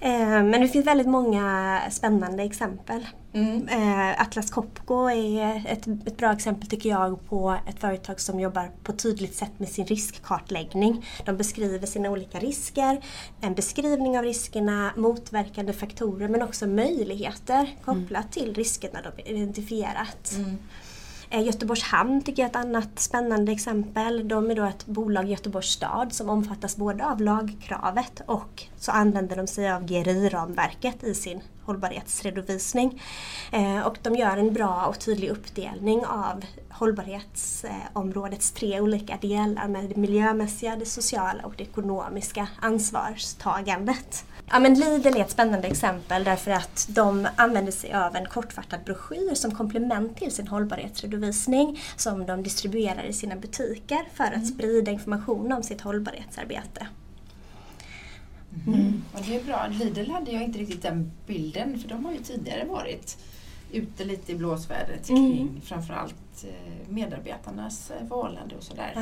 [0.00, 3.06] Eh, men det finns väldigt många spännande exempel.
[3.32, 3.68] Mm.
[3.68, 8.70] Eh, Atlas Copco är ett, ett, bra exempel tycker jag på ett företag som jobbar
[8.82, 11.06] på ett tydligt sätt med sin riskkartläggning.
[11.26, 13.00] De beskriver sina olika risker,
[13.40, 18.46] en beskrivning av riskerna, motverkande faktorer men också möjligheter kopplat mm.
[18.46, 20.32] till riskerna de identifierat.
[20.36, 20.58] Mm.
[21.32, 24.28] Eh, Göteborgs hamn tycker jag är ett annat spännande exempel.
[24.28, 28.92] De är då ett bolag i Göteborgs stad som omfattas både av lagkravet och så
[28.92, 33.02] använder de sig av GRI-ramverket i sin hållbarhetsredovisning.
[33.52, 39.84] Eh, och de gör en bra och tydlig uppdelning av hållbarhetsområdets tre olika delar med
[39.84, 44.24] det miljömässiga, det sociala och det ekonomiska ansvarstagandet.
[44.52, 48.80] Ja, men Lidl är ett spännande exempel därför att de använder sig av en kortfattad
[48.84, 54.46] broschyr som komplement till sin hållbarhetsredovisning som de distribuerar i sina butiker för att mm.
[54.46, 56.86] sprida information om sitt hållbarhetsarbete.
[58.66, 58.80] Mm.
[58.80, 59.02] Mm.
[59.12, 59.66] Och det är bra.
[59.70, 63.18] Lidl hade jag inte riktigt den bilden för de har ju tidigare varit
[63.72, 65.32] ute lite i blåsvädret mm.
[65.32, 68.92] kring framförallt eh, medarbetarnas eh, förhållande och sådär.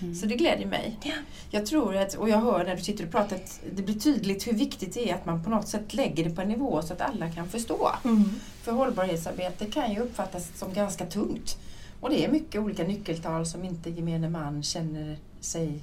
[0.00, 0.14] Mm.
[0.14, 0.98] Så det gläder mig.
[1.02, 1.12] Ja.
[1.50, 4.46] Jag tror att, och jag hör när du sitter och pratar, att det blir tydligt
[4.46, 6.92] hur viktigt det är att man på något sätt lägger det på en nivå så
[6.92, 7.90] att alla kan förstå.
[8.04, 8.24] Mm.
[8.62, 11.58] För hållbarhetsarbete kan ju uppfattas som ganska tungt.
[12.00, 15.80] Och det är mycket olika nyckeltal som inte gemene man känner sig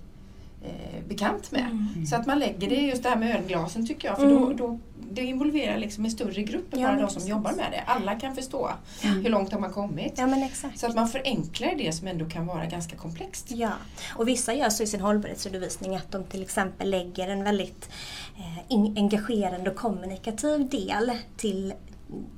[0.63, 1.65] eh, bekant med.
[1.65, 2.05] Mm.
[2.05, 4.57] Så att man lägger det, just det här med ölglasen tycker jag, för då, mm.
[4.57, 4.79] då
[5.13, 7.81] det involverar liksom en större grupp än ja, bara de som jobbar med det.
[7.85, 8.71] Alla kan förstå
[9.01, 9.23] mm.
[9.23, 10.13] hur långt har man kommit.
[10.17, 10.79] Ja, men exakt.
[10.79, 13.51] Så att man förenklar det som ändå kan vara ganska komplext.
[13.51, 13.71] Ja,
[14.15, 17.89] och vissa gör så i sin hållbarhetsredovisning att de till exempel lägger en väldigt
[18.37, 21.73] eh, engagerande och kommunikativ del till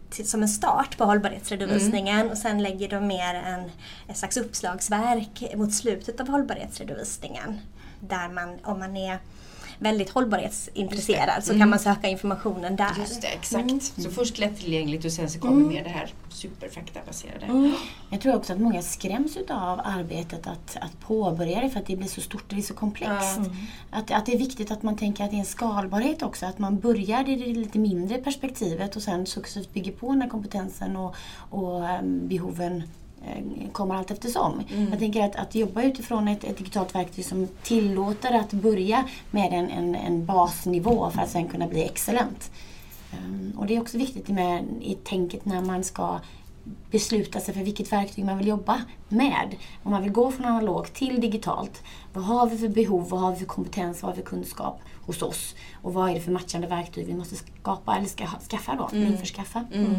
[0.09, 2.31] till, som en start på hållbarhetsredovisningen mm.
[2.31, 3.71] och sen lägger de mer en,
[4.07, 7.59] ett slags uppslagsverk mot slutet av hållbarhetsredovisningen.
[8.07, 9.19] Där man, om man är
[9.79, 11.61] väldigt hållbarhetsintresserad så mm.
[11.61, 12.91] kan man söka informationen där.
[12.99, 13.69] Just det, exakt.
[13.69, 13.79] Mm.
[13.79, 15.67] Så först lättillgängligt och sen så kommer mm.
[15.67, 17.45] mer det här superfaktabaserade.
[17.45, 17.73] Mm.
[18.09, 21.95] Jag tror också att många skräms av arbetet att, att påbörja det för att det
[21.95, 23.37] blir så stort och det är så komplext.
[23.37, 23.51] Mm.
[23.91, 26.45] Att, att det är viktigt att man tänker att det är en skalbarhet också.
[26.45, 30.29] Att man börjar i det lite mindre perspektivet och sen successivt bygger på den här
[30.29, 31.15] kompetensen och,
[31.49, 33.02] och um, behoven Eh,
[33.71, 34.61] kommer allt eftersom.
[34.69, 34.89] Mm.
[34.89, 39.53] Jag tänker att, att jobba utifrån ett, ett, digitalt verktyg som tillåter att börja med
[39.53, 42.51] en, en, en basnivå för att sen kunna bli excellent.
[43.13, 46.19] Um, och det är också viktigt med, i tänket när man ska
[46.91, 49.55] besluta sig för vilket verktyg man vill jobba med.
[49.83, 51.83] Om man vill gå från analogt till digitalt.
[52.13, 54.81] Vad har vi för behov, vad har vi för kompetens, vad har vi för kunskap
[55.05, 55.55] hos oss?
[55.81, 59.11] Och vad är det för matchande verktyg vi måste skapa eller ska, skaffa då, mm.
[59.11, 59.65] införskaffa?
[59.73, 59.95] Mm.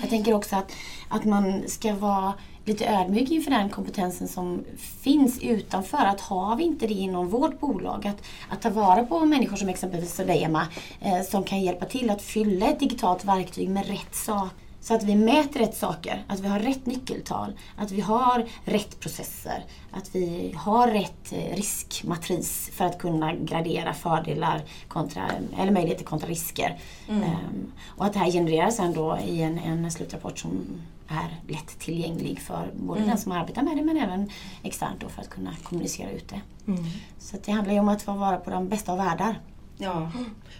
[0.00, 0.72] Jag tänker också att,
[1.08, 4.64] att man ska vara lite ödmjuk inför den kompetensen som
[5.00, 5.98] finns utanför.
[5.98, 9.68] Att har vi inte det inom vårt bolag, att, att ta vara på människor som
[9.68, 10.66] exempelvis dig Emma,
[11.00, 14.69] eh, som kan hjälpa till att fylla ett digitalt verktyg med rätt saker.
[14.80, 19.00] Så att vi mäter rätt saker, att vi har rätt nyckeltal, att vi har rätt
[19.00, 26.04] processer, att vi har rätt eh, riskmatris för att kunna gradera fördelar kontra, eller möjligheter
[26.04, 26.78] kontra risker.
[27.08, 27.22] Mm.
[27.22, 30.64] Um, och att det här genereras sen då i en, en slutrapport som
[31.08, 33.10] är lättillgänglig för både mm.
[33.10, 34.30] den som arbetar med det men även
[34.62, 36.40] externt då för att kunna kommunicera ut det.
[36.66, 36.84] Mm.
[37.18, 39.40] Så det handlar ju om att få vara på de bästa av världar.
[39.80, 40.10] Ja,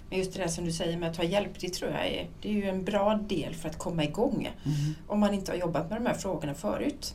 [0.09, 2.29] men just det där som du säger med att ta hjälp, det tror jag är,
[2.41, 4.51] det är ju en bra del för att komma igång.
[4.65, 4.95] Mm.
[5.07, 7.15] Om man inte har jobbat med de här frågorna förut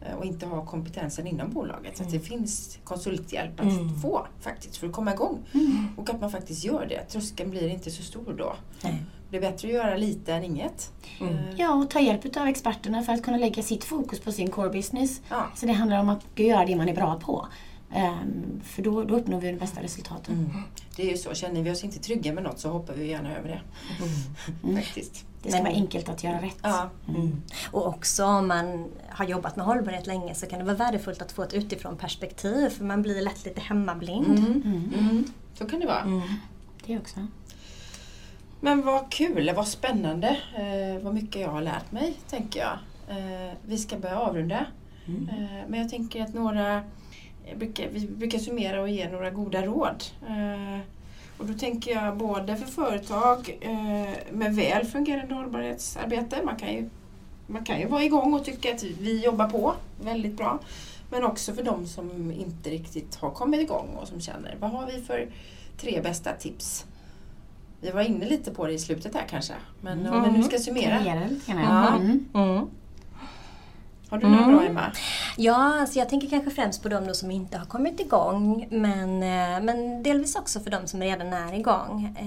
[0.00, 1.96] eh, och inte har kompetensen inom bolaget.
[1.96, 2.28] Så att det mm.
[2.28, 4.00] finns konsulthjälp att mm.
[4.00, 5.38] få faktiskt för att komma igång.
[5.54, 5.88] Mm.
[5.96, 7.04] Och att man faktiskt gör det.
[7.04, 8.54] Tröskeln blir inte så stor då.
[9.30, 10.92] Det är bättre att göra lite än inget.
[11.20, 11.36] Mm.
[11.56, 14.70] Ja, och ta hjälp av experterna för att kunna lägga sitt fokus på sin core
[14.70, 15.20] business.
[15.28, 15.46] Ja.
[15.54, 17.46] Så det handlar om att göra det man är bra på.
[17.96, 20.34] Um, för då, då uppnår vi de bästa resultaten.
[20.34, 20.62] Mm.
[20.96, 23.36] Det är ju så, känner vi oss inte trygga med något så hoppar vi gärna
[23.36, 23.60] över det.
[24.64, 24.76] Mm.
[24.76, 25.24] Faktiskt.
[25.42, 26.58] Det ska Men, vara enkelt att göra rätt.
[26.62, 26.90] Ja.
[27.08, 27.42] Mm.
[27.70, 31.32] Och också om man har jobbat med hållbarhet länge så kan det vara värdefullt att
[31.32, 34.38] få ett utifrån perspektiv för man blir lätt lite hemmablind.
[34.38, 34.92] Mm.
[34.98, 35.24] Mm.
[35.54, 36.22] Så kan det vara.
[36.86, 37.26] Det också.
[38.60, 42.78] Men vad kul, vad spännande, eh, vad mycket jag har lärt mig, tänker jag.
[43.08, 44.66] Eh, vi ska börja avrunda.
[45.06, 45.28] Mm.
[45.28, 46.82] Eh, men jag tänker att några,
[47.56, 50.04] brukar, vi brukar summera och ge några goda råd.
[50.28, 50.80] Eh,
[51.38, 56.88] och då tänker jag både för företag eh, med väl fungerande hållbarhetsarbete, man kan, ju,
[57.46, 60.58] man kan ju vara igång och tycka att vi jobbar på väldigt bra.
[61.10, 64.86] Men också för de som inte riktigt har kommit igång och som känner, vad har
[64.86, 65.28] vi för
[65.76, 66.86] tre bästa tips
[67.82, 69.54] vi var inne lite på det i slutet här kanske.
[69.80, 70.12] Men mm.
[70.12, 70.98] om vi nu ska summera.
[70.98, 71.40] Mm.
[71.46, 71.96] Ja.
[71.96, 72.70] Mm.
[74.12, 74.66] Har du några bra mm.
[74.66, 74.92] Emma?
[75.36, 78.66] Ja, alltså jag tänker kanske främst på de som inte har kommit igång.
[78.70, 82.16] Men, eh, men delvis också för de som redan är igång.
[82.18, 82.26] Eh,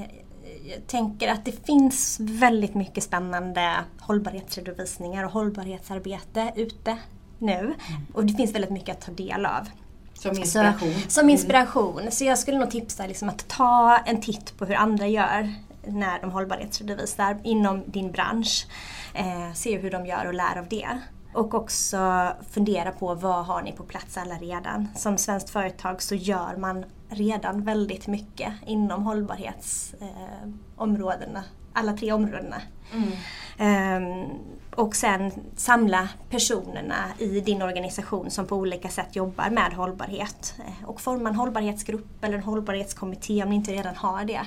[0.69, 6.97] jag tänker att det finns väldigt mycket spännande hållbarhetsredovisningar och hållbarhetsarbete ute
[7.39, 7.59] nu.
[7.59, 7.75] Mm.
[8.13, 9.67] Och det finns väldigt mycket att ta del av.
[10.13, 10.93] Som inspiration.
[10.93, 11.99] Så, som inspiration.
[11.99, 12.11] Mm.
[12.11, 15.53] Så jag skulle nog tipsa liksom att ta en titt på hur andra gör
[15.87, 18.67] när de hållbarhetsredovisar inom din bransch.
[19.13, 20.87] Eh, se hur de gör och lär av det.
[21.35, 24.87] Och också fundera på vad har ni på plats alla redan.
[24.95, 31.39] Som svenskt företag så gör man redan väldigt mycket inom hållbarhetsområdena.
[31.39, 32.61] Eh, alla tre områdena.
[32.93, 33.11] Mm.
[33.59, 34.29] Um,
[34.75, 40.55] och sen samla personerna i din organisation som på olika sätt jobbar med hållbarhet.
[40.59, 44.41] Eh, och forma en hållbarhetsgrupp eller en hållbarhetskommitté om ni inte redan har det.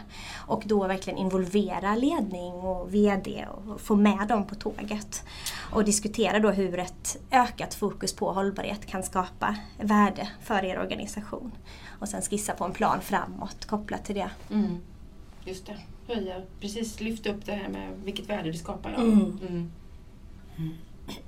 [0.47, 5.25] Och då verkligen involvera ledning och VD och få med dem på tåget.
[5.73, 11.53] Och diskutera då hur ett ökat fokus på hållbarhet kan skapa värde för er organisation.
[11.99, 14.31] Och sen skissa på en plan framåt kopplat till det.
[14.51, 14.79] Mm.
[15.45, 15.77] Just det,
[16.15, 18.91] höja, precis lyfta upp det här med vilket värde det skapar.
[18.91, 19.03] Ja.
[19.03, 19.39] Mm.
[19.49, 19.71] Mm.
[20.59, 20.75] Mm.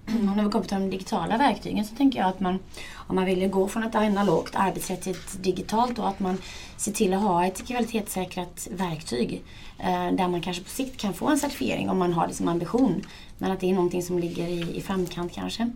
[0.37, 2.59] När vi kommer till de digitala verktygen så tänker jag att man,
[2.95, 6.39] om man vill gå från ett analogt arbetssätt till ett digitalt, då, att man
[6.76, 9.43] ser till att ha ett kvalitetssäkrat verktyg.
[9.78, 12.49] Eh, där man kanske på sikt kan få en certifiering om man har det som
[12.49, 13.03] ambition.
[13.39, 15.70] Men att det är någonting som ligger i, i framkant kanske.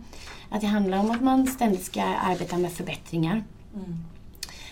[0.49, 3.43] Att det handlar om att man ständigt ska arbeta med förbättringar.
[3.75, 4.05] Mm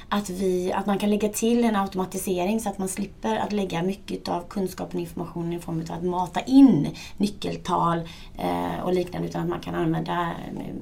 [0.10, 3.84] att, vi, att man kan lägga till en automatisering så att man slipper att lägga
[3.84, 6.88] mycket av kunskapen och informationen i form av att mata in
[7.18, 8.00] nyckeltal
[8.38, 10.76] eh, och liknande utan att man kan använda eh,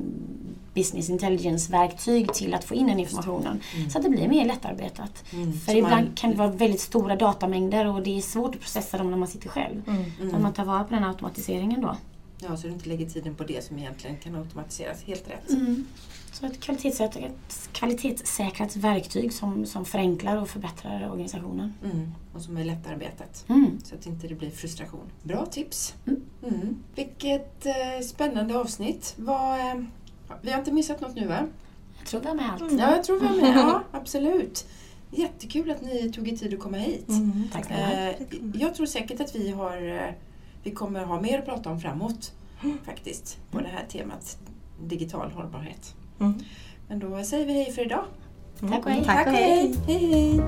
[0.74, 3.60] business intelligence-verktyg till att få in den informationen.
[3.76, 3.90] Mm.
[3.90, 5.24] Så att det blir mer lättarbetat.
[5.34, 5.54] Mm.
[5.54, 6.16] För ibland man...
[6.16, 9.28] kan det vara väldigt stora datamängder och det är svårt att processa dem när man
[9.28, 9.82] sitter själv.
[9.88, 10.04] Mm.
[10.22, 10.36] Mm.
[10.36, 11.96] Att man tar vara på den automatiseringen då.
[12.44, 15.04] Ja, så du inte lägger tiden på det som egentligen kan automatiseras.
[15.04, 15.50] Helt rätt.
[15.50, 15.86] Mm.
[16.32, 21.74] Så ett kvalitetssäkrat, kvalitetssäkrat verktyg som, som förenklar och förbättrar organisationen.
[21.84, 22.12] Mm.
[22.34, 23.46] Och som är lättarbetat.
[23.50, 23.80] Mm.
[23.84, 25.12] Så att inte det blir frustration.
[25.24, 25.94] Bra tips!
[26.08, 26.22] Mm.
[26.48, 26.84] mm.
[26.96, 29.14] Vilket eh, spännande avsnitt.
[29.18, 29.84] Vad, eh,
[30.42, 31.48] vi har inte missat något nu va?
[31.98, 32.62] Jag tror vi har med allt.
[32.62, 32.80] Mm.
[32.80, 33.56] Ja, jag tror vi har med.
[33.56, 34.66] Ja, absolut.
[35.12, 37.10] Jättekul att ni tog er tid att komma hit.
[37.10, 38.16] Mm, tack eh,
[38.54, 40.14] Jag tror säkert att vi, har, eh,
[40.64, 42.34] vi kommer ha mer att prata om framåt
[42.86, 44.38] faktiskt på det här temat
[44.82, 45.96] digital hållbarhet.
[46.20, 46.34] Mm.
[46.88, 48.06] Men då säger vi hej för idag.
[48.60, 49.04] Tack och hej.
[49.06, 49.76] Tack och hej.
[49.88, 50.42] hej, hej.